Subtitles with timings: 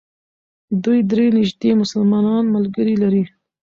[0.83, 3.23] دوی درې نژدې مسلمان ملګري لري.